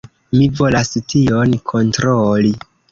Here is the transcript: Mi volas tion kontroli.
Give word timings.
Mi 0.37 0.47
volas 0.61 0.91
tion 1.13 1.57
kontroli. 1.75 2.59